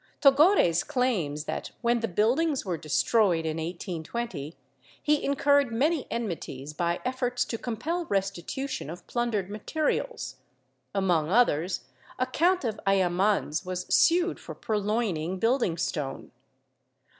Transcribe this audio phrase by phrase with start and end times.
[0.19, 4.57] Togores claims that, when the buildings were destroyed in 1820,
[4.99, 10.37] he incurred many enmities by efforts to compel restitution of plundered materials—
[10.95, 11.81] among others
[12.17, 16.31] a Count of A} amans was sued for purloining building stone.